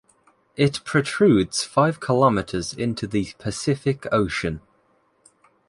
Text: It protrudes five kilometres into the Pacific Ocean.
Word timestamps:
It 0.55 0.83
protrudes 0.83 1.63
five 1.63 1.99
kilometres 1.99 2.73
into 2.73 3.05
the 3.05 3.35
Pacific 3.37 4.07
Ocean. 4.11 4.61